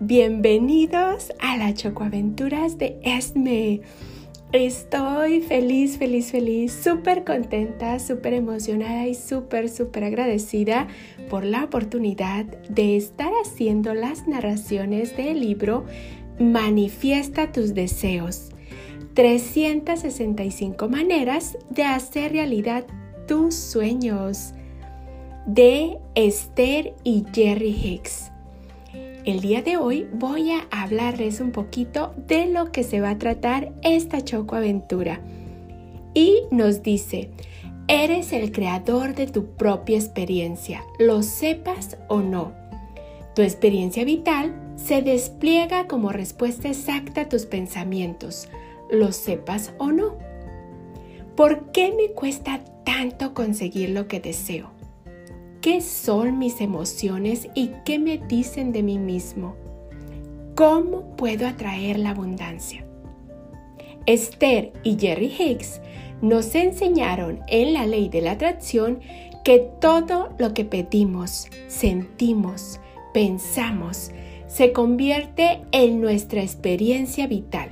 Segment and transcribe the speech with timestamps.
[0.00, 3.82] Bienvenidos a las Chocoaventuras de Esme.
[4.52, 10.88] Estoy feliz, feliz, feliz, súper contenta, súper emocionada y súper, súper agradecida
[11.28, 15.84] por la oportunidad de estar haciendo las narraciones del libro
[16.38, 18.48] Manifiesta tus deseos.
[19.14, 22.86] 365 maneras de hacer realidad
[23.26, 24.54] tus sueños
[25.54, 28.30] de Esther y Jerry Hicks.
[29.24, 33.18] El día de hoy voy a hablarles un poquito de lo que se va a
[33.18, 35.20] tratar esta Choco Aventura.
[36.14, 37.30] Y nos dice,
[37.88, 42.52] eres el creador de tu propia experiencia, lo sepas o no.
[43.34, 48.48] Tu experiencia vital se despliega como respuesta exacta a tus pensamientos,
[48.88, 50.16] lo sepas o no.
[51.34, 54.79] ¿Por qué me cuesta tanto conseguir lo que deseo?
[55.60, 59.56] ¿Qué son mis emociones y qué me dicen de mí mismo?
[60.54, 62.86] ¿Cómo puedo atraer la abundancia?
[64.06, 65.82] Esther y Jerry Hicks
[66.22, 69.00] nos enseñaron en la ley de la atracción
[69.44, 72.80] que todo lo que pedimos, sentimos,
[73.12, 74.12] pensamos,
[74.46, 77.68] se convierte en nuestra experiencia vital.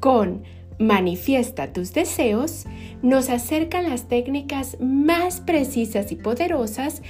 [0.00, 0.42] Con
[0.78, 2.64] Manifiesta tus deseos
[3.02, 7.02] nos acercan las técnicas más precisas y poderosas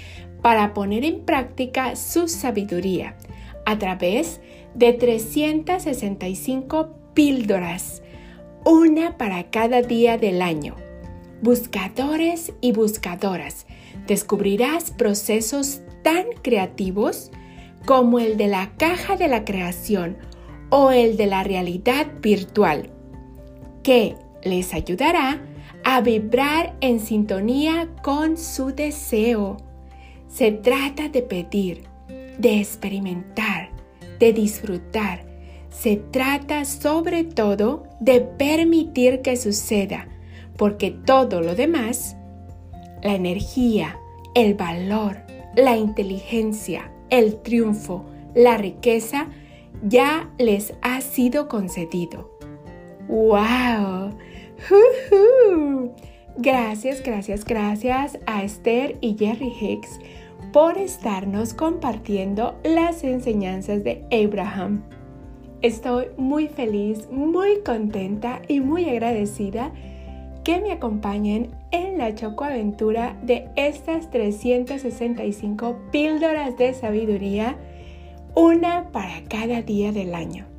[0.43, 3.17] para poner en práctica su sabiduría
[3.65, 4.41] a través
[4.75, 8.03] de 365 píldoras,
[8.65, 10.75] una para cada día del año.
[11.43, 13.67] Buscadores y buscadoras,
[14.07, 17.31] descubrirás procesos tan creativos
[17.87, 20.17] como el de la caja de la creación
[20.71, 22.91] o el de la realidad virtual
[23.83, 25.41] que les ayudará
[25.85, 29.57] a vibrar en sintonía con su deseo.
[30.29, 31.85] Se trata de pedir,
[32.39, 33.71] de experimentar,
[34.19, 35.27] de disfrutar.
[35.71, 40.09] Se trata sobre todo de permitir que suceda,
[40.57, 42.17] porque todo lo demás,
[43.03, 43.99] la energía,
[44.35, 45.19] el valor,
[45.57, 49.29] la inteligencia, el triunfo, la riqueza,
[49.83, 52.31] ya les ha sido concedido.
[53.09, 54.13] ¡Wow!
[56.39, 60.01] Gracias, gracias, gracias a Esther y Jerry Hicks
[60.53, 64.83] por estarnos compartiendo las enseñanzas de Abraham.
[65.63, 69.73] Estoy muy feliz, muy contenta y muy agradecida
[70.43, 77.57] que me acompañen en la chocoaventura de estas 365 píldoras de sabiduría,
[78.35, 80.52] una para cada día del año.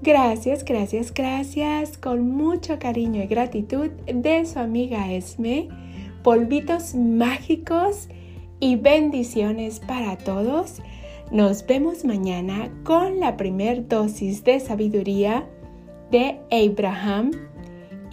[0.00, 5.68] Gracias, gracias, gracias, con mucho cariño y gratitud de su amiga Esme,
[6.22, 8.08] polvitos mágicos
[8.60, 10.80] y bendiciones para todos.
[11.32, 15.48] Nos vemos mañana con la primer dosis de sabiduría
[16.12, 17.32] de Abraham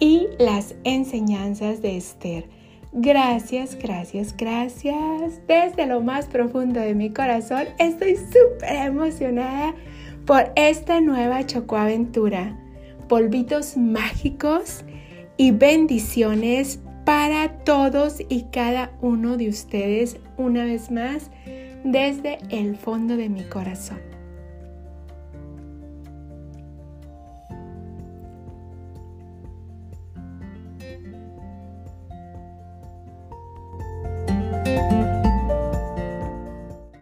[0.00, 2.48] y las enseñanzas de Esther.
[2.92, 5.40] Gracias, gracias, gracias.
[5.46, 9.74] Desde lo más profundo de mi corazón estoy súper emocionada
[10.26, 12.58] por esta nueva chocoaventura,
[13.08, 14.84] polvitos mágicos
[15.36, 21.30] y bendiciones para todos y cada uno de ustedes una vez más
[21.84, 24.15] desde el fondo de mi corazón.